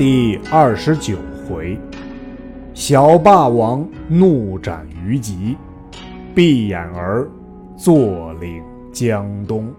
[0.00, 1.78] 第二十九回，
[2.72, 5.58] 小霸王怒斩于吉，
[6.34, 7.30] 闭眼儿
[7.76, 9.70] 坐领江东。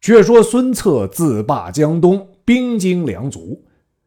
[0.00, 3.62] 却说孙策自霸江东，兵精粮足。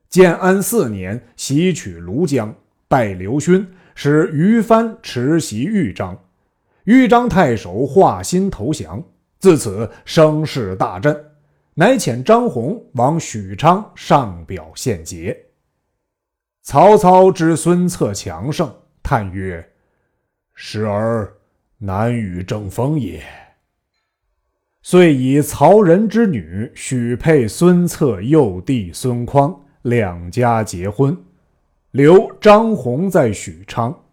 [0.09, 2.51] 建安四年，袭取庐江，
[2.87, 3.63] 拜刘勋，
[3.93, 6.17] 使于藩持袭豫章。
[6.85, 9.03] 豫章太守华歆投降，
[9.39, 11.15] 自此声势大振。
[11.75, 15.45] 乃遣张宏往许昌上表献捷。
[16.61, 19.73] 曹操知孙策强盛，叹曰
[20.53, 21.35] ：“时而
[21.79, 23.23] 难与争锋也。”
[24.83, 31.17] 遂以曹仁之女许配孙策幼弟孙匡，两家结婚，
[31.91, 34.03] 留张宏在许昌。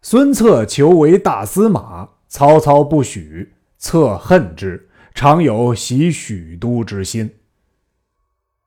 [0.00, 4.88] 孙策求为大司马，曹操不许，策恨之。
[5.14, 7.30] 常有袭许都之心，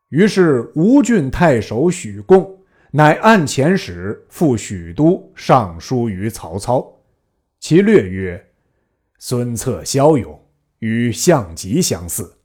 [0.10, 2.60] 于是吴郡太守许贡
[2.92, 6.92] 乃按遣使赴许都，上书于曹操。
[7.60, 8.52] 其略曰
[9.18, 10.40] ：“孙策骁勇，
[10.80, 12.38] 与项籍相似。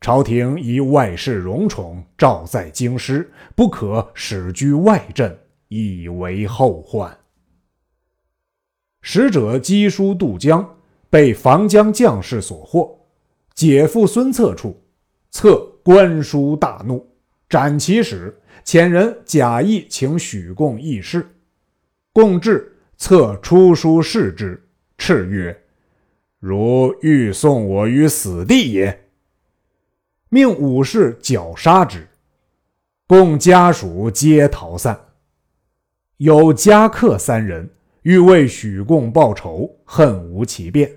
[0.00, 5.38] 朝廷以外事荣宠，召在京师，不可使居外镇，
[5.68, 7.16] 以为后患。”
[9.02, 10.78] 使者赍书渡江，
[11.10, 13.01] 被防江将士所获。
[13.54, 14.82] 解赴孙策处，
[15.30, 17.06] 策观书大怒，
[17.48, 21.26] 斩其使，遣人假意请许贡议事。
[22.12, 24.62] 贡至，策出书示之，
[24.98, 25.62] 叱曰
[26.40, 29.06] ：“如欲送我于死地也！”
[30.30, 32.08] 命武士绞杀之。
[33.06, 34.98] 共家属皆逃散。
[36.16, 37.68] 有家客三人
[38.02, 40.90] 欲为许贡报仇，恨无其变。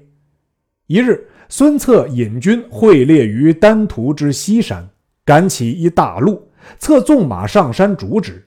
[0.88, 1.30] 一日。
[1.48, 4.90] 孙策引军会猎于丹徒之西山，
[5.24, 8.46] 赶起一大路，策纵马上山逐之。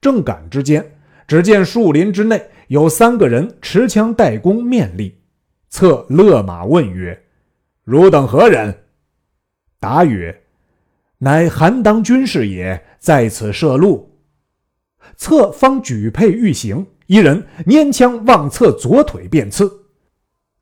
[0.00, 5.16] 正赶之间，只见树林之内有三个人持枪带弓面立。
[5.68, 7.22] 策勒马问曰
[7.84, 8.74] ：“汝等何人？”
[9.78, 10.42] 答曰
[11.18, 14.10] ：“乃韩当军士也，在此设路。”
[15.16, 19.70] 策方举佩欲行，一人拈枪往策左腿便刺，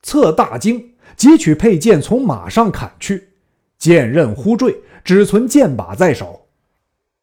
[0.02, 0.89] 策大惊。
[1.20, 3.28] 汲取佩剑，从马上砍去，
[3.76, 6.46] 剑刃忽坠，只存剑把在手。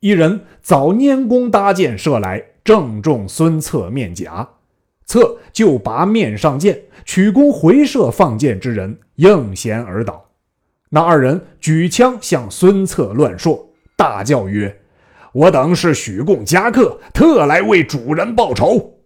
[0.02, 4.48] 一人早拈弓搭箭射来，正中孙策面颊，
[5.08, 10.30] 策就拔面上剑，取弓回射放箭之人，应弦而倒。
[10.90, 13.66] 那二人举枪向孙策乱槊，
[13.96, 14.80] 大叫曰
[15.34, 19.00] ：“我等是许贡家客，特来为主人报仇。”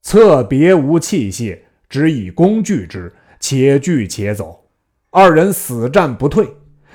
[0.00, 1.58] 策别无器械，
[1.90, 3.12] 只以弓拒之。
[3.42, 4.70] 且惧且走，
[5.10, 6.48] 二人死战不退。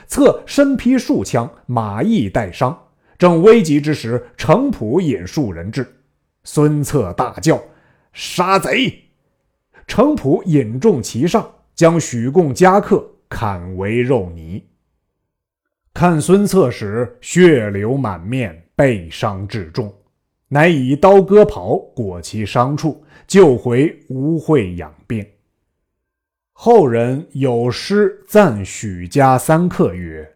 [0.08, 2.86] 策身披数枪，马亦带伤。
[3.18, 5.86] 正危急之时，程普引数人至，
[6.46, 7.62] 孙策大叫
[8.14, 9.04] ：“杀贼！”
[9.86, 14.64] 程普引众齐上，将许贡家客砍为肉泥。
[15.94, 19.94] 看孙策时，血流满面，背伤至重，
[20.48, 25.26] 乃以刀割袍，裹其伤处，救回吴会养病。
[26.60, 30.28] 后人有诗赞许家三客曰：“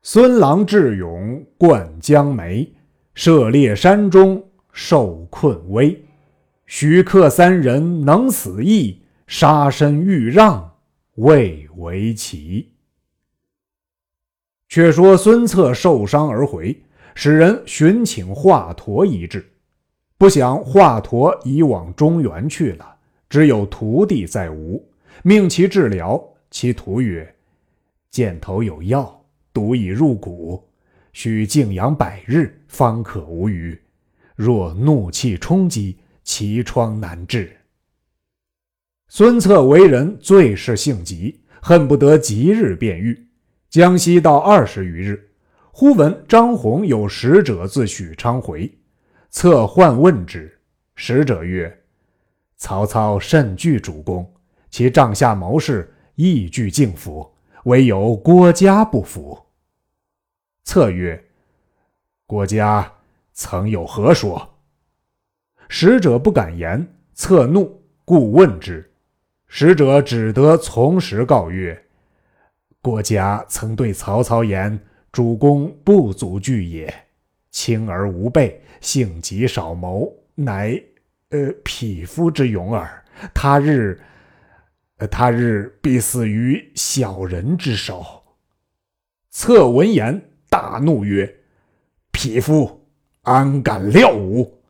[0.00, 2.72] 孙郎智勇冠江梅，
[3.12, 4.42] 涉猎山中
[4.72, 6.02] 受困危。
[6.64, 10.72] 许客三人能死易，杀身欲让
[11.16, 12.72] 未为奇。”
[14.70, 16.82] 却说孙策受伤而回，
[17.14, 19.44] 使人寻请华佗医治，
[20.16, 22.96] 不想华佗已往中原去了，
[23.28, 24.82] 只有徒弟在吴。
[25.24, 27.32] 命其治疗，其徒曰
[28.10, 30.68] ：“箭头有药，毒已入骨，
[31.12, 33.80] 需静养百日，方可无虞。
[34.34, 37.56] 若怒气冲击，其疮难治。”
[39.06, 43.28] 孙策为人最是性急，恨不得即日便愈。
[43.70, 45.30] 江西到二十余日，
[45.70, 48.68] 忽闻张宏有使者自许昌回，
[49.30, 50.58] 策唤问之，
[50.96, 51.84] 使者曰
[52.58, 54.28] ：“曹操甚惧主公。”
[54.72, 57.30] 其帐下谋士亦俱敬服，
[57.64, 59.38] 唯有郭嘉不服。
[60.64, 61.22] 策曰
[62.26, 62.90] ：“郭嘉
[63.34, 64.54] 曾有何说？”
[65.68, 66.88] 使者不敢言。
[67.12, 68.90] 策怒，故问之。
[69.46, 71.84] 使者只得从实告曰
[72.80, 74.80] ：“郭嘉曾对曹操言
[75.12, 76.92] ：‘主公不足惧也，
[77.50, 80.82] 轻而无备，性急少谋，乃……
[81.28, 83.04] 呃，匹夫之勇耳。
[83.34, 84.00] 他日……’”
[85.06, 88.22] 他日必死于小人之手。
[89.30, 91.40] 策闻言大怒曰
[92.12, 92.86] ：“匹夫，
[93.22, 94.62] 安敢料吾？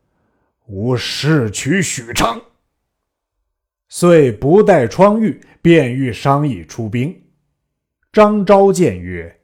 [0.67, 2.41] 吾誓取许昌。”
[3.89, 7.23] 遂不待疮玉，便欲商议出兵。
[8.13, 9.41] 张昭见曰：“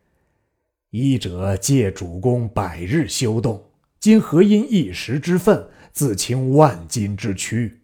[0.90, 7.82] 医者借主公百日休动，今何因一时之愤，自倾万金之躯？”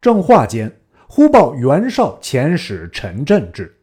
[0.00, 0.79] 正话间，
[1.12, 3.74] 忽报袁绍遣使陈震至。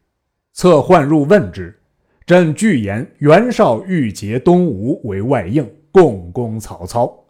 [0.54, 1.78] 策唤入问之，
[2.24, 7.26] 朕具言袁绍欲结东吴为外应，共攻曹操。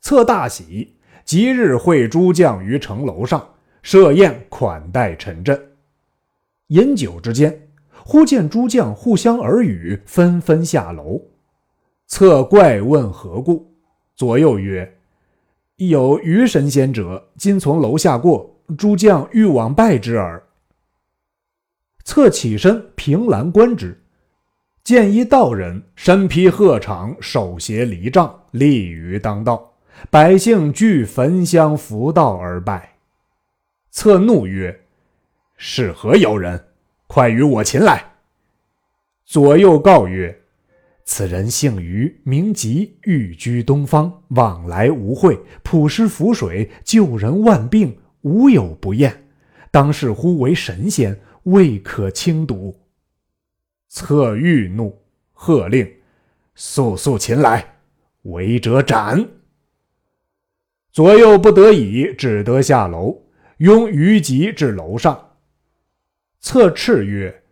[0.00, 3.46] 策大喜，即日会诸将于城楼上
[3.82, 5.60] 设宴款待陈震。
[6.68, 7.68] 饮酒之间，
[8.02, 11.20] 忽见诸将互相耳语，纷纷下楼。
[12.06, 13.70] 策怪问何故，
[14.14, 14.96] 左右曰
[15.76, 20.42] ：“有虞神仙者，今从楼下过，诸将欲往拜之耳。”
[22.04, 24.00] 策起身凭栏观之，
[24.84, 29.72] 见一道人身披鹤氅，手携犁杖，立于当道。
[30.10, 32.96] 百姓俱焚香伏道而拜。
[33.90, 34.82] 策怒曰
[35.56, 36.62] ：“是何妖人？
[37.06, 38.04] 快与我擒来！”
[39.24, 40.42] 左右告曰
[41.06, 49.28] ：“此人姓于，名吉，寓居东方，往来无讳，普施符水，救人万病，无有不厌。
[49.70, 52.76] 当是乎为神仙。”未可轻睹。
[53.86, 55.00] 策欲怒，
[55.32, 55.88] 喝令
[56.56, 57.76] ：“速速擒来，
[58.22, 59.28] 违者斩。”
[60.90, 63.22] 左右不得已，只得下楼，
[63.58, 65.36] 拥于吉至楼上。
[66.40, 67.44] 策斥曰：“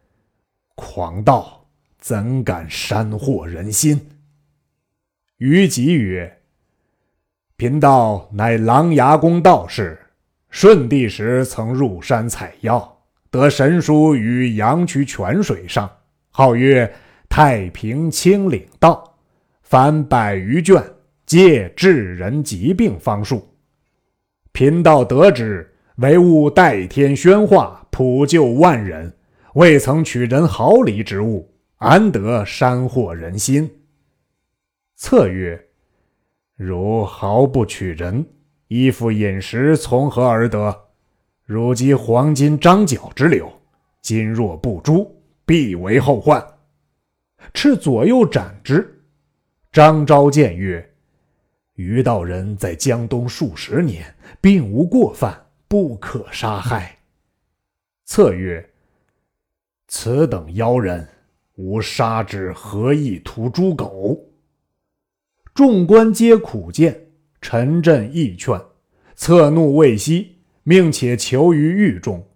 [0.75, 4.11] 狂道，怎敢煽惑人心？”
[5.39, 6.43] 于吉曰
[7.55, 10.04] ：“贫道乃琅琊宫道士，
[10.55, 12.89] 舜帝时曾入山采药。”
[13.29, 15.91] 得神书于阳曲泉水上，
[16.31, 16.95] 号曰
[17.29, 19.17] 太平清岭道，
[19.65, 20.81] 凡百余卷，
[21.27, 23.49] 皆治人疾病方术。
[24.53, 29.13] 贫道得之，唯物代天宣化，普救万人，
[29.55, 33.69] 未曾取人毫厘之物，安得山惑人心？
[34.95, 35.61] 策曰：
[36.55, 38.25] 如毫不取人，
[38.69, 40.83] 衣服饮食从何而得？
[41.45, 43.53] 汝积黄金张角之流，
[44.01, 45.15] 今若不诛，
[45.45, 46.43] 必为后患。
[47.53, 49.05] 敕左右斩之。
[49.71, 50.95] 张昭见曰
[51.75, 56.97] ：“余道人在江东数十年，并无过犯，不可杀害。”
[58.07, 58.71] 策曰
[59.89, 61.07] ：“此等妖人，
[61.57, 64.19] 吾杀之何意屠猪狗？”
[65.53, 67.04] 众官皆苦谏，
[67.45, 68.59] 陈震亦劝，
[69.17, 70.37] 策怒未息。
[70.63, 72.27] 命且囚于狱中，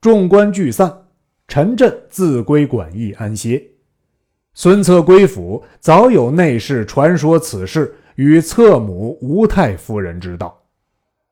[0.00, 1.08] 众官俱散，
[1.48, 3.60] 陈震自归馆驿安歇。
[4.54, 10.56] 孙策归府，早有内侍传说此事与策母吴太夫人知道。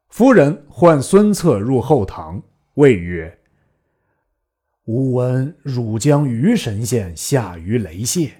[0.08, 2.42] 夫人唤孙策入后堂，
[2.74, 3.38] 谓曰
[4.86, 8.32] ：“吾闻汝将于神仙下于雷泄，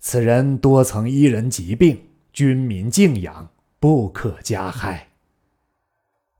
[0.00, 2.00] 此人多曾医人疾病，
[2.32, 5.08] 军民敬仰，不可加害。”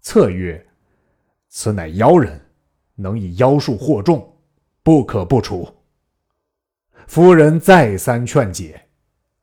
[0.01, 0.65] 策曰。
[1.51, 2.39] 此乃妖人，
[2.95, 4.37] 能以妖术惑众，
[4.83, 5.67] 不可不除。
[7.07, 8.83] 夫人再三劝解，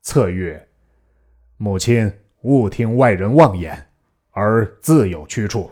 [0.03, 0.67] 策曰
[1.58, 3.88] ：“母亲勿听外人妄言，
[4.29, 5.72] 而自有去处。”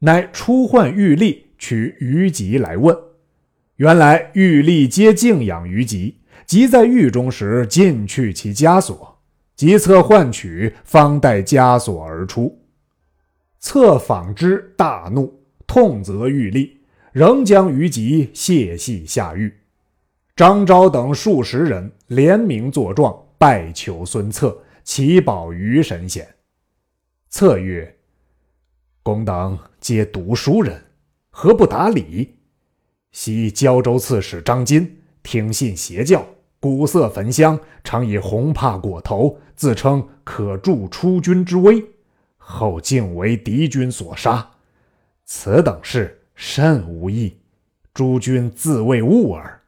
[0.00, 2.94] 乃出唤玉立，取于吉来问。
[3.76, 9.13] 原来玉立皆敬仰于吉，即在狱中时尽去其枷锁，
[9.56, 12.60] 即策唤取，方带枷锁而出。
[13.60, 16.80] 策访之，大怒，痛责玉立，
[17.12, 19.52] 仍将于吉卸系下狱。
[20.36, 26.28] 张昭等数十人联名作状，拜求孙策，祈保于神仙。
[27.30, 27.96] 策曰
[29.02, 30.82] ：“公等皆读书人，
[31.30, 32.34] 何不达理？
[33.12, 36.26] 昔胶州刺史张金听信邪教，
[36.64, 41.84] 古色焚香，常以红帕裹头，自称可助出军之威。”
[42.40, 44.52] 后竟为敌军所杀，
[45.26, 47.36] 此等事甚无益。
[47.92, 49.60] 诸君自谓误耳。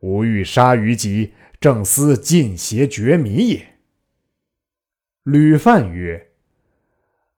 [0.00, 3.64] 吾欲杀于吉，正思尽邪绝迷也。
[5.22, 6.30] 吕范曰：“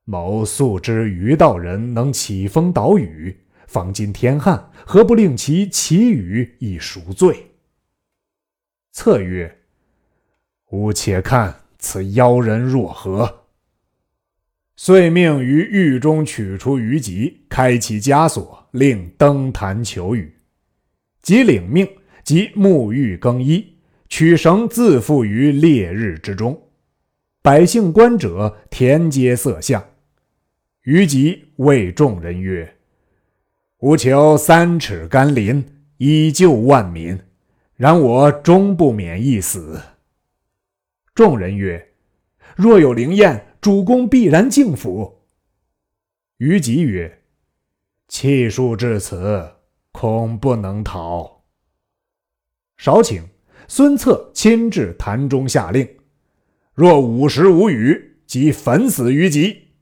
[0.07, 3.37] 某素知于道人能起风导雨，
[3.67, 7.49] 方今天旱，何不令其祈雨以赎罪？”
[8.93, 9.59] 策曰
[10.71, 13.41] ：“吾且看此妖人若何。”
[14.77, 20.37] 遂命于狱中取出于吉，开其枷锁，令登坛求雨。
[21.23, 21.89] 即领命，
[22.23, 26.69] 即沐浴更衣，取绳自缚于烈日之中。
[27.41, 29.83] 百姓观者，田皆色相。
[30.83, 32.77] 于吉谓众人曰
[33.79, 35.65] ：“吾求三尺甘霖，
[35.99, 37.19] 以救万民，
[37.83, 39.83] 然我终不免一死。”
[41.17, 41.95] 众人曰
[42.55, 45.25] ：“若有灵验，主公必然敬服。”
[46.39, 47.25] 于吉曰
[48.07, 49.55] ：“气数至此，
[49.91, 51.43] 恐不能逃。”
[52.79, 53.25] 少顷，
[53.67, 55.97] 孙策亲至坛中下令。
[56.75, 59.73] 若五时无雨，即焚死于吉。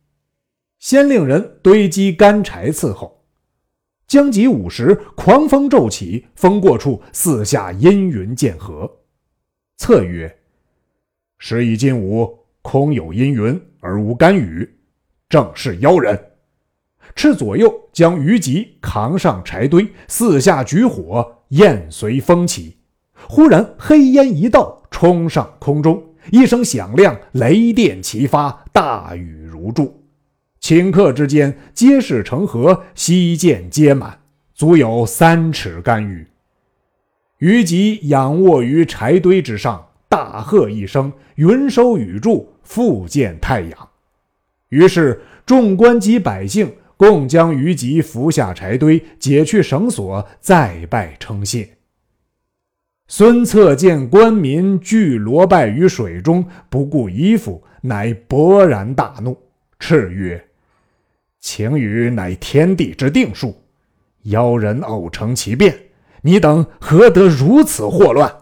[0.79, 3.20] 先令人堆积干柴伺候。
[4.11, 8.91] 将及午时，狂风骤起，风过处，四下阴云渐合。
[9.77, 10.37] 策曰
[11.39, 14.69] ：“时已近午，空有阴云而无干雨，
[15.29, 16.21] 正是妖人。”
[17.15, 22.79] 赤左右将于吉扛上柴堆，四下举火，焰随风起。
[23.29, 26.03] 忽然黑烟一道，冲上空中。
[26.33, 30.00] 一声响亮，雷电齐发，大雨如注。
[30.61, 34.19] 顷刻之间，皆是成河，溪涧皆满，
[34.55, 36.27] 足有三尺干雨。
[37.39, 43.89] 虞吉仰卧于柴堆之上，大喝一声：“云收雨住，复见太阳。”
[44.69, 51.67] 于是众官及百姓共将虞吉扶下柴堆，解去绳索，再拜称谢。
[53.09, 59.37] 孙策见官民俱罗拜于水中，不顾衣服，乃勃然大怒，
[59.81, 60.45] 叱曰
[61.41, 63.63] ：“晴雨乃天地之定数，
[64.23, 65.77] 妖人偶成其变，
[66.23, 68.33] 你等何得如此祸乱？”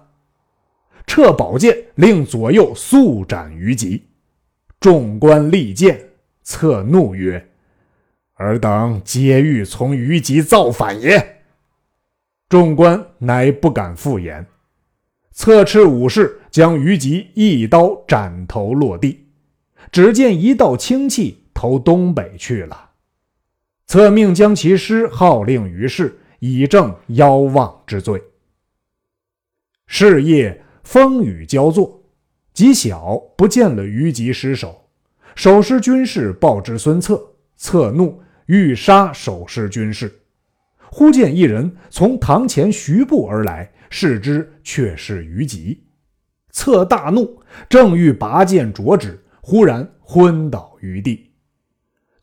[1.07, 4.05] 撤宝剑，令左右速斩于吉。
[4.79, 5.99] 众官力谏，
[6.43, 7.49] 策怒曰
[8.37, 11.43] ：“尔等皆欲从于吉造反也。”
[12.49, 14.47] 众官乃不敢复言。
[15.33, 19.27] 策斥武士，将虞吉一刀斩头落地。
[19.91, 22.88] 只见一道清气投东北去了。
[23.89, 28.23] 策命将其尸号令于世，以正妖妄之罪。
[29.87, 32.03] 是夜风雨交作，
[32.53, 34.91] 极小不见了虞吉尸首。
[35.35, 40.21] 守尸军士报知孙策，策怒，欲杀守尸军士。
[40.91, 43.73] 忽见一人从堂前徐步而来。
[43.89, 45.83] 视之，却是虞吉。
[46.51, 47.41] 策大怒，
[47.71, 51.28] 正欲拔剑啄之，忽然昏倒于地。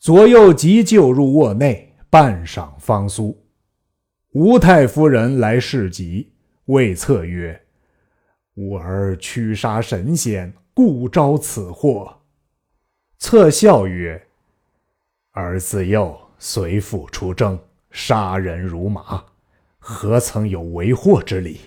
[0.05, 3.43] 左右急救入卧内，半晌方苏。
[4.33, 6.31] 吴太夫人来侍疾，
[6.65, 7.59] 谓策曰
[8.53, 12.19] ：“吾儿驱杀神仙，故招此祸。”
[13.17, 14.27] 策笑曰
[15.33, 17.59] ：“儿自幼随父出征，
[17.89, 19.25] 杀人如麻。”
[19.79, 21.59] 何曾有为祸之理？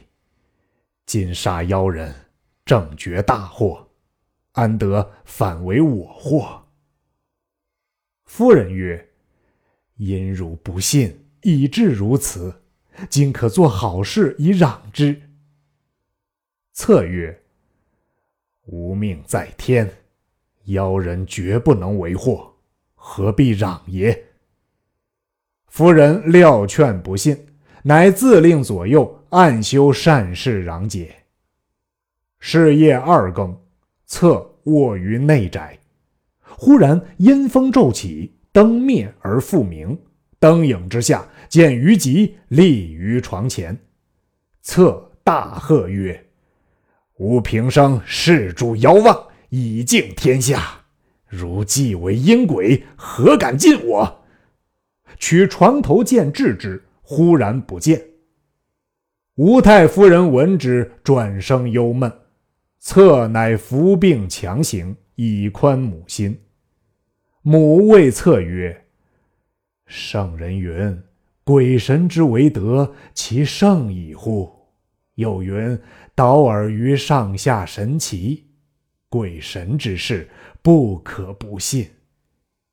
[1.06, 2.14] 今杀妖人，
[2.64, 3.88] 正绝大祸，
[4.52, 6.67] 安得反为我祸？
[8.28, 9.08] 夫人曰
[9.96, 12.54] ：“因汝不信，以致如此。
[13.08, 15.20] 今可做好事以攘之。”
[16.72, 17.42] 策曰
[18.66, 19.90] ：“吾命在天，
[20.66, 22.54] 妖人绝不能为祸，
[22.94, 24.26] 何必攘也？”
[25.66, 27.44] 夫人料劝不信。
[27.84, 31.14] 乃自令左右暗修善事攘解。
[32.38, 33.58] 是夜二更，
[34.04, 35.78] 策卧于内宅，
[36.60, 39.96] 忽然阴风骤起，灯灭而复明。
[40.40, 43.78] 灯影之下，见于吉立于床前。
[44.60, 46.26] 策大喝曰
[47.18, 50.80] ：“吾平生誓主遥望，以敬天下。
[51.28, 54.24] 如既为阴鬼，何敢近我？”
[55.16, 56.82] 取床头剑制之。
[57.00, 58.04] 忽然不见，
[59.36, 62.12] 吴太夫人闻之，转生忧闷。
[62.80, 66.38] 策乃服病强行，以宽母心。
[67.42, 68.86] 母谓策曰
[69.86, 71.02] ：“圣人云，
[71.44, 74.52] 鬼神之为德，其圣矣乎？
[75.14, 75.80] 又云，
[76.14, 78.48] 导尔于上下神奇，
[79.08, 80.28] 鬼神之事，
[80.62, 81.88] 不可不信。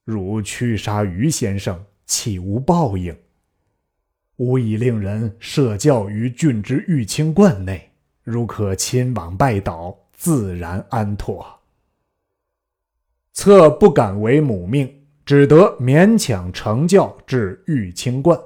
[0.04, 3.16] 如驱杀于先生，岂无报应？”
[4.38, 7.92] 吾已令人设教于郡之玉清观内，
[8.24, 11.55] 如可亲往拜倒，自然安妥。
[13.36, 14.90] 策不敢违母命，
[15.26, 18.40] 只得勉强成教至玉清观。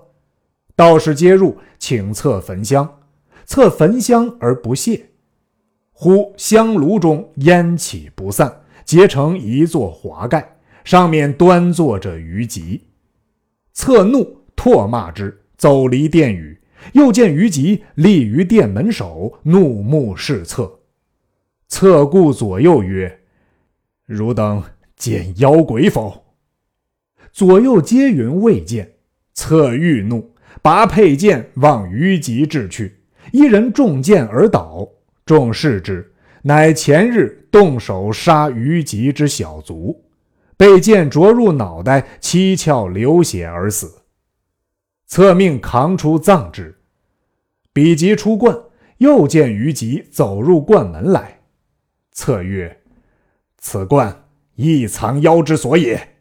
[0.76, 2.98] 道士皆入，请策焚香。
[3.46, 5.10] 策焚香而不谢。
[5.92, 12.88] 忽香炉中烟起不散，结成一座华盖，上面端坐着虞吉。
[13.74, 15.40] 策怒，唾骂之。
[15.56, 16.60] 走离殿宇，
[16.94, 20.80] 又见于吉立于殿门首，怒目视策。
[21.68, 23.20] 策顾左右曰
[24.08, 24.64] ：“汝等
[25.00, 26.26] 见妖鬼否？”
[27.34, 28.98] 左右皆云未见。
[29.34, 33.00] 策欲怒，拔佩剑往于吉掷去。
[33.32, 34.86] 一人中箭而倒，
[35.26, 40.04] 众视之，乃前日动手杀于吉之小卒，
[40.58, 44.02] 被剑着入脑袋，七窍流血而死。
[45.06, 46.76] 策命扛出葬之。
[47.72, 48.58] 比及出冠，
[48.98, 51.40] 又见于吉走入冠门来。
[52.12, 52.82] 策曰
[53.58, 54.26] ：“此冠
[54.60, 56.16] 亦藏妖之所也。”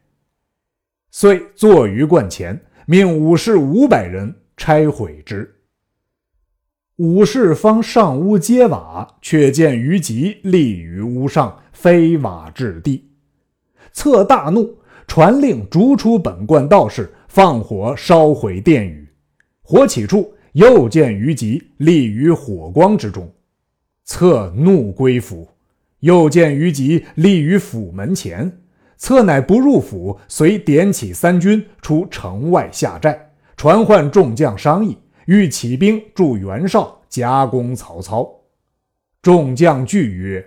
[1.11, 5.57] 遂坐于观前，命武士五百人拆毁之。
[6.97, 13.11] 武士方上屋揭瓦，却见于吉立于屋上，飞瓦至地。
[13.93, 19.09] 策大怒，传令逐出本观道士，放火烧毁殿宇。
[19.63, 23.33] 火起处，又见于吉立于火光之中。
[24.05, 25.49] 策怒归府，
[26.01, 28.61] 又见于吉立于府门前。
[28.97, 34.99] 策乃不入府，遂点起三军出城外下寨，传唤众将商议。
[35.27, 38.27] 欲起兵助袁绍夹攻曹操，
[39.21, 40.45] 众将惧曰：“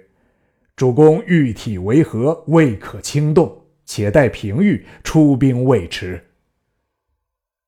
[0.76, 6.20] 主公玉体为何，未可轻动，且待平愈，出兵未迟。”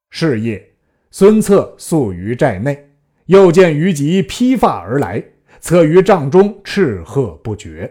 [0.10, 0.72] 是夜，
[1.12, 2.90] 孙策宿于寨内，
[3.28, 5.24] 又见于吉披发而来，
[5.64, 7.90] 策于帐中斥喝不绝。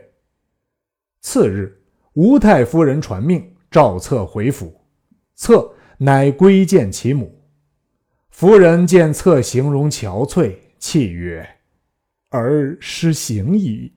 [1.23, 1.75] 次日，
[2.13, 4.79] 吴太夫人传命，召策回府，
[5.37, 7.43] 策乃归见其母。
[8.29, 11.49] 夫人见策形容憔悴，泣曰
[12.29, 13.91] ：“儿失行矣。”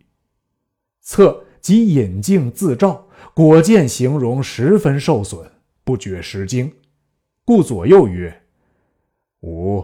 [1.03, 5.51] 策即引镜自照，果见形容十分受损，
[5.83, 6.73] 不觉失惊，
[7.43, 8.43] 故左右曰
[9.43, 9.83] ：“吾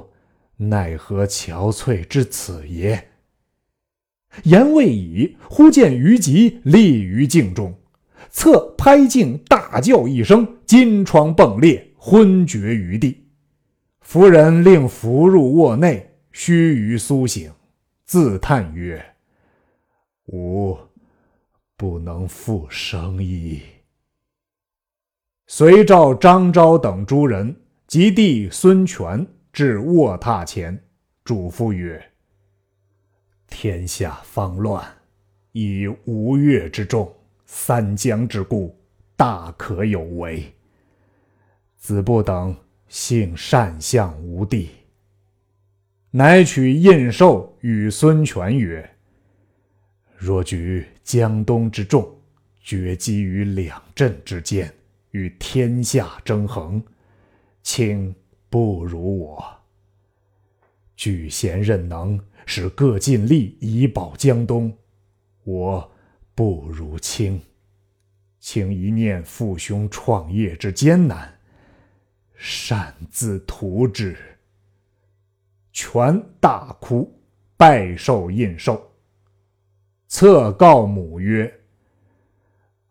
[0.55, 3.05] 奈何憔悴至此也？”
[4.43, 7.73] 言未已，忽见于吉立于镜中，
[8.29, 13.25] 策拍镜大叫一声，金疮迸裂，昏厥于地。
[14.01, 17.51] 夫人令扶入卧内，须臾苏醒，
[18.05, 19.03] 自叹曰
[20.27, 20.77] ：“吾
[21.77, 23.61] 不能复生矣。”
[25.47, 27.55] 遂召张昭等诸人
[27.87, 30.81] 及弟孙权至卧榻前，
[31.25, 32.01] 嘱咐曰
[33.51, 34.83] ：“天下方乱，
[35.51, 37.13] 以吴越之众、
[37.45, 38.75] 三江之固，
[39.15, 40.51] 大可有为。
[41.77, 42.55] 子不等。”
[42.91, 44.69] 幸善相无地，
[46.09, 48.97] 乃取印绶与孙权曰
[50.17, 52.05] ：“若举江东之众，
[52.59, 54.69] 决击于两镇之间，
[55.11, 56.83] 与天下争衡，
[57.63, 58.13] 卿
[58.49, 59.41] 不如我。
[60.97, 64.77] 举贤任能，使各尽力以保江东，
[65.43, 65.91] 我
[66.33, 67.41] 不如卿。
[68.39, 71.31] 卿一念父兄创业之艰难。”
[72.35, 74.17] 擅自图之。
[75.71, 77.13] 权大哭，
[77.55, 78.81] 拜受印绶。
[80.07, 81.53] 策告母曰：“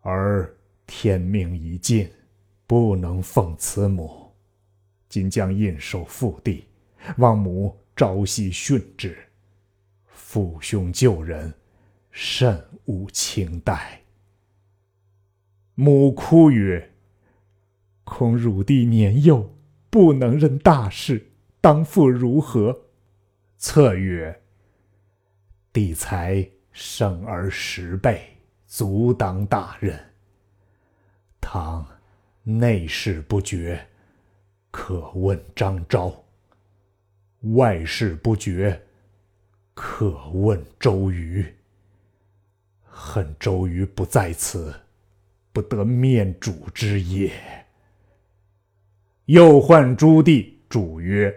[0.02, 2.08] 儿天命已尽，
[2.66, 4.32] 不能奉慈母。
[5.08, 6.64] 今将印绶复递，
[7.18, 9.18] 望母朝夕训之。
[10.32, 11.52] 父兄救人，
[12.12, 14.00] 甚无轻待。”
[15.74, 16.92] 母哭曰。
[18.04, 19.52] 恐汝弟年幼，
[19.90, 22.82] 不能任大事，当父如何？
[23.56, 24.40] 策曰
[25.72, 28.36] ：“弟才胜儿十倍，
[28.68, 29.98] 足当大任。
[31.40, 31.84] 倘
[32.44, 33.84] 内事不决，
[34.70, 36.24] 可问张昭；
[37.56, 38.80] 外事不决，
[39.82, 41.54] 可问周瑜。
[42.84, 44.78] 恨周瑜不在此，
[45.54, 47.32] 不得面主之也。”
[49.24, 51.34] 又唤朱棣，主曰：“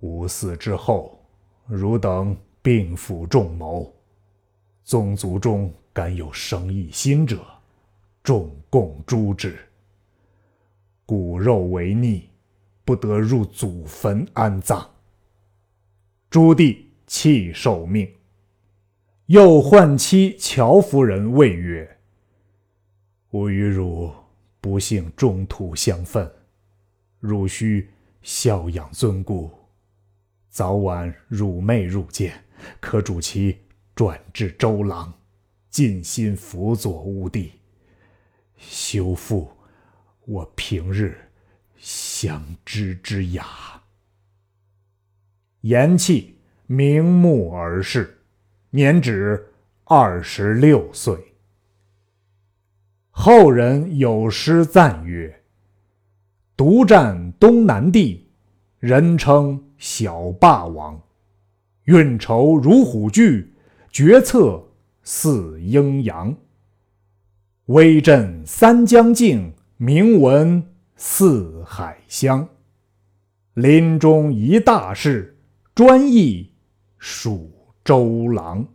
[0.00, 1.22] 吾死之后，
[1.66, 3.94] 汝等并辅众谋，
[4.82, 7.44] 宗族中敢有生意心者，
[8.22, 9.58] 众共诛之。
[11.04, 12.30] 骨肉为逆，
[12.82, 14.88] 不得入祖坟安葬。”
[16.32, 18.10] 朱棣弃受命。
[19.26, 21.98] 又唤妻乔夫人谓曰
[23.32, 24.10] ：“吾与汝。”
[24.58, 26.32] 不幸中土相分，
[27.18, 27.90] 汝须
[28.22, 29.50] 孝养尊故，
[30.48, 32.32] 早晚汝妹入见，
[32.80, 33.58] 可主其
[33.92, 35.12] 转至周郎，
[35.68, 37.54] 尽心辅佐吾弟，
[38.56, 39.50] 修复
[40.26, 41.28] 我平日
[41.76, 43.81] 相知之雅。
[45.62, 48.18] 言气，瞑目而逝，
[48.70, 49.40] 年止
[49.84, 51.16] 二十六岁。
[53.10, 55.42] 后人有诗赞曰
[56.56, 58.28] ：“独占东南地，
[58.80, 61.00] 人称小霸王。
[61.84, 63.52] 运筹如虎踞，
[63.90, 64.60] 决策
[65.04, 66.34] 似鹰扬。
[67.66, 70.60] 威震三江静，名闻
[70.96, 72.48] 四海香。
[73.54, 75.36] 临终一大事，
[75.74, 76.52] 专意
[76.98, 77.50] 蜀
[77.82, 78.66] 周郎。”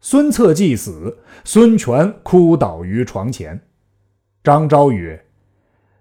[0.00, 3.60] 孙策既死，孙权哭倒于床前。
[4.42, 5.24] 张昭曰：“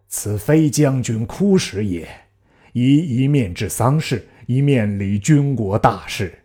[0.09, 2.07] 此非将军哭时也，
[2.73, 6.39] 宜一面治丧事，一面理军国大事。”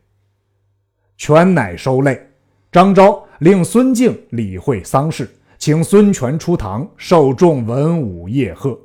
[1.17, 2.25] 权乃收泪。
[2.71, 8.79] 张昭令孙敬理会丧事，请孙权出堂，受众文武夜贺。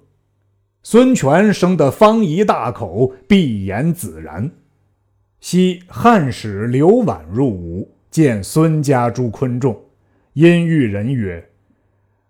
[0.85, 4.51] 孙权生得方仪大口，闭言自然。
[5.39, 7.89] 昔汉使刘婉入吴。
[8.11, 9.75] 见孙家诸昆仲，
[10.33, 11.43] 因遇人曰：“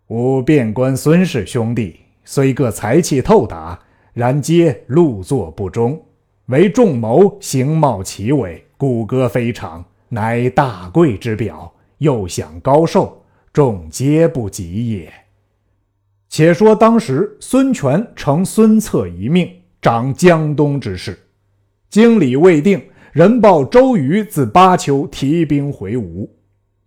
[0.08, 3.78] 吾遍观孙氏兄弟，虽各才气透达，
[4.13, 6.02] 然皆碌作不忠。
[6.46, 15.12] 唯仲谋形貌奇伟，骨骼非常，乃大贵之表，又享高寿，众皆不及也。”
[16.36, 19.48] 且说当时孙权承孙策一命，
[19.80, 21.15] 掌江东之事，
[21.91, 22.82] 经理未定。
[23.12, 26.28] 人报周瑜自巴丘提兵回吴，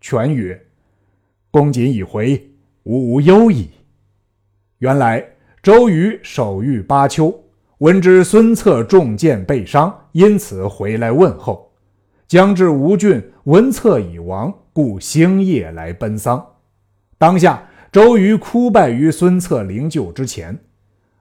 [0.00, 0.60] 权曰
[1.52, 2.50] ：“公瑾已回，
[2.82, 3.70] 吾无忧矣。”
[4.78, 5.24] 原来
[5.62, 7.32] 周瑜守御巴丘，
[7.78, 11.70] 闻知孙策中箭被伤，因此回来问候。
[12.26, 16.44] 将至吴郡，闻策已亡，故星夜来奔丧。
[17.16, 20.58] 当下周瑜哭拜于孙策灵柩之前，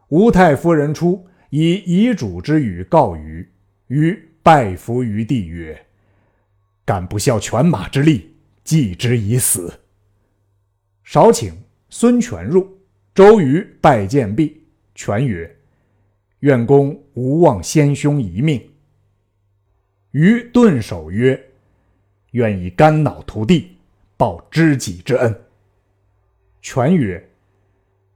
[0.10, 3.50] 吴太夫人出，以遗嘱之语告瑜，
[3.88, 4.32] 瑜。
[4.46, 5.88] 拜伏于地曰
[6.86, 9.80] ：“敢不效犬马之力，继之以死。”
[11.04, 11.52] 少请
[11.90, 12.78] 孙权入。
[13.16, 14.62] 周瑜拜见毕，
[14.94, 15.58] 权曰
[16.42, 18.62] ：“愿公无忘先兄一命。”
[20.14, 21.44] 瑜顿首曰
[22.34, 23.78] ：“愿以肝脑涂地，
[24.16, 25.36] 报知己之恩。”
[26.66, 27.24] 权曰：“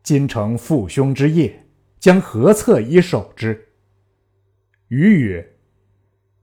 [0.02, 1.68] 今承父兄之业，
[2.00, 3.68] 将何策以守之？”
[4.90, 5.48] 瑜曰：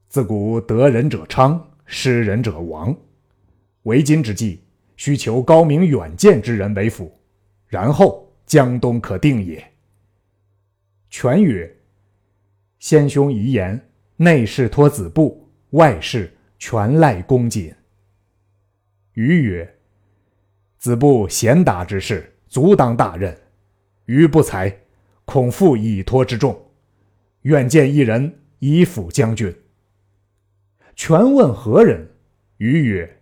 [0.07, 2.97] 自古得人者昌，失人者亡。
[3.83, 4.63] 为今之计，
[4.97, 7.13] 须求高明远见之人为辅，
[7.67, 9.61] 然后江东可定也。
[11.11, 11.77] 权曰
[12.79, 17.75] ：“先兄遗言，内事托子布，外事全赖公瑾。”
[19.15, 19.75] 瑜曰
[20.87, 23.37] ：“子布贤达之士，足当大任。
[24.05, 24.73] 瑜不才，
[25.25, 26.57] 恐负以托之重，
[27.43, 29.53] 愿见一人以辅将军。”
[30.95, 32.09] 权问何人？
[32.59, 33.19] 瑜曰：“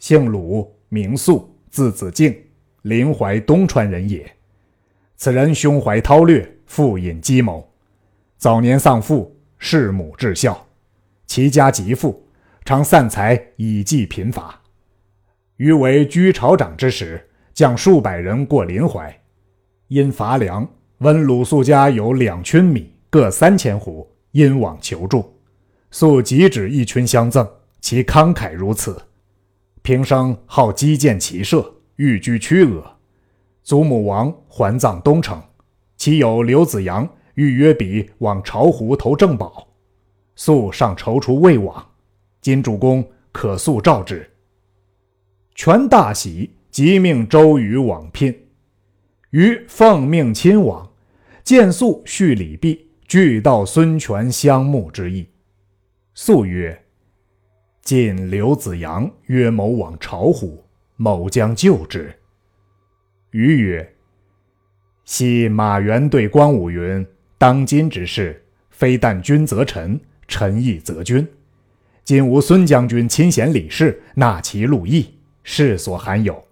[0.00, 2.34] 姓鲁，名肃，字子敬，
[2.80, 4.26] 临淮东川人也。
[5.14, 7.70] 此人胸怀韬略，富隐机谋。
[8.38, 10.66] 早年丧父，弑母至孝，
[11.26, 12.26] 其家极富，
[12.64, 14.58] 常散财以济贫乏。
[15.58, 19.20] 余为居朝长之时，将数百人过临淮，
[19.88, 20.68] 因乏粮，
[20.98, 25.34] 闻鲁肃家有两群米，各三千斛，因往求助。”
[25.90, 27.44] 素即指一群相赠，
[27.80, 28.96] 其慷慨如此。
[29.82, 32.96] 平生好击剑骑射，寓居曲阿。
[33.64, 35.42] 祖母王还葬东城，
[35.96, 39.66] 其有刘子扬欲约彼往巢湖投正宝，
[40.36, 41.84] 素尚踌躇未往。
[42.40, 44.30] 今主公可速召之。
[45.58, 48.32] 权大喜，即命周瑜往聘。
[49.30, 50.88] 瑜奉命亲往，
[51.42, 55.26] 见素叙礼毕，俱道孙权相慕之意。
[56.14, 56.84] 素曰
[57.82, 60.62] ：“晋刘子扬约某往巢湖，
[60.94, 62.14] 某将救之。”
[63.32, 63.94] 瑜曰
[65.04, 67.04] ：“昔马援对关武云
[67.36, 71.26] ：‘当今之事，非但君则臣，臣亦则君。’
[72.04, 75.17] 今无孙将军亲贤理事，纳其禄役，
[75.50, 76.44] 世所罕有。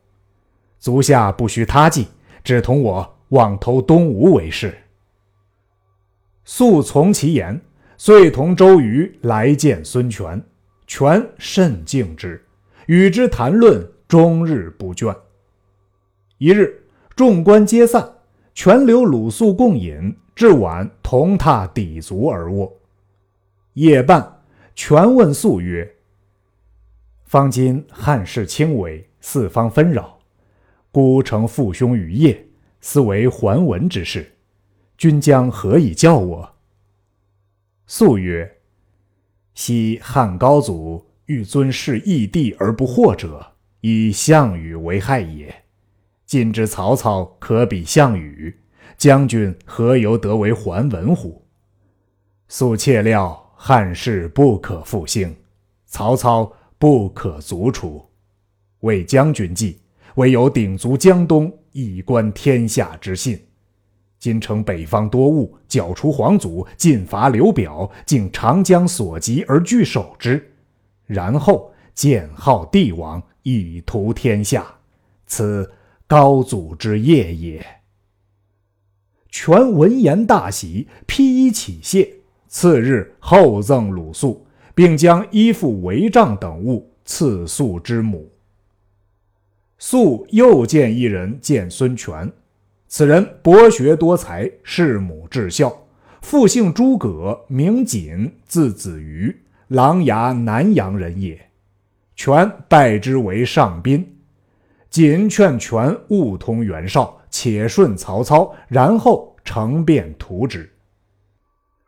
[0.78, 2.08] 足下不需他计，
[2.42, 4.74] 只同我往投东吴为是。”
[6.46, 7.60] 肃从其言。
[7.98, 10.42] 遂同周瑜来见孙权，
[10.86, 12.44] 权甚敬之，
[12.86, 15.16] 与之谈论，终日不倦。
[16.36, 18.06] 一日，众官皆散，
[18.52, 22.70] 权留鲁肃共饮，至晚同榻抵足而卧。
[23.72, 24.42] 夜半，
[24.74, 25.90] 权问肃曰
[27.36, 30.20] ：“方今汉室倾危，四方纷扰，
[30.90, 32.46] 孤承父兄于业，
[32.80, 34.36] 思为还文之事，
[34.96, 36.54] 君将何以教我？”
[37.86, 38.50] 素曰
[39.52, 43.46] ：“昔汉高祖欲尊弑异帝而不获者，
[43.82, 45.54] 以项羽为害也。
[46.24, 48.58] 今之曹操可比项羽，
[48.96, 51.44] 将军何由得为桓文乎？
[52.48, 55.36] 素切料汉室不可复兴，
[55.84, 58.04] 曹操不可卒除。
[58.80, 59.80] 为将军计，
[60.16, 63.40] 唯有鼎足江东，以观天下之信。”
[64.18, 70.54] 今称北方多务，剿除皇祖，进伐刘表，竟长江所及而据守之，
[71.04, 74.74] 然后建号帝王，以图天下，
[75.26, 75.70] 此
[76.06, 77.64] 高祖之业也。
[79.28, 82.10] 权闻言大喜，披衣起谢。
[82.48, 84.45] 次日，厚赠鲁肃，
[84.76, 88.30] 并将衣服、帷帐等物赐肃之母。
[89.78, 92.30] 素又见一人，见孙权。
[92.86, 95.74] 此人博学多才，弑母至孝，
[96.20, 99.34] 父姓诸葛，名瑾，字子瑜，
[99.68, 101.40] 琅琊南阳人也。
[102.14, 104.18] 权拜之为上宾。
[104.90, 110.70] 瑾劝权勿通袁绍，且顺曹操，然后乘便图之。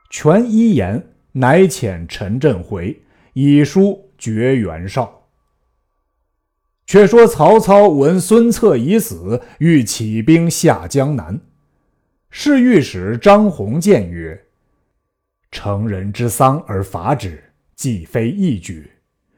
[0.08, 3.02] 权依言，乃遣陈震回，
[3.34, 5.26] 以书绝袁绍。
[6.86, 11.38] 却说曹操闻孙策已死，欲起兵下江南。
[12.30, 14.46] 侍御史张宏谏曰
[15.52, 18.90] ：“成人之丧而伐之，既非义举。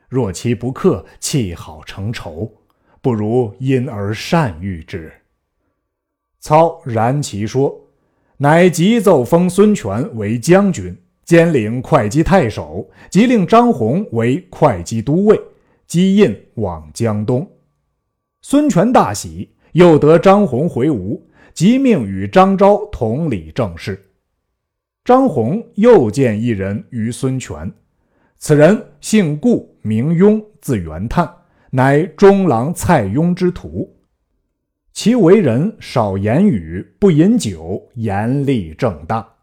[0.08, 2.52] 若其不克，弃好成仇，
[3.00, 5.12] 不如因而善御之。”
[6.38, 7.88] 操然其说，
[8.38, 10.96] 乃急奏封孙权为将军，
[11.30, 15.40] 兼领会稽太守，即令张宏为会稽都尉。
[15.86, 17.48] 击印往江东，
[18.42, 24.10] 孙权大喜，又得张宏回吴，即命与张昭同理政事。
[25.04, 27.72] 张宏又见一人于孙权，
[28.36, 31.32] 此人姓顾，名雍，字元叹，
[31.70, 33.88] 乃中郎蔡邕之徒。
[34.92, 39.36] 其为人少言语，不饮酒，严厉正大。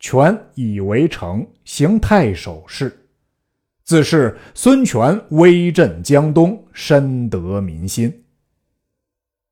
[0.00, 3.06] 权以为成，行太守事。
[3.84, 8.24] 自是孙权威震江东，深得民心。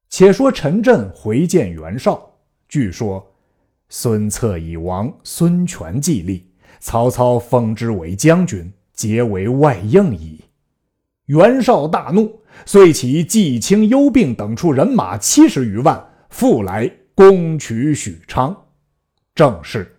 [0.08, 3.34] 且说陈震回见袁绍，据说
[3.90, 10.40] 孙策已亡，孙权继立，曹操封之为将军，皆为外应矣。
[11.26, 18.56] 袁绍大怒，遂起冀青、幽并等处人马七十余万，复来攻取许昌。
[19.34, 19.94] 正是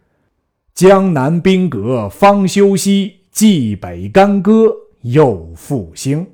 [0.80, 3.16] 江南兵革方休息。
[3.34, 6.26] 冀北干戈又复兴，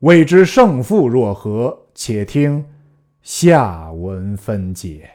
[0.00, 1.86] 未知胜负若何？
[1.94, 2.64] 且听
[3.22, 5.08] 下文分解。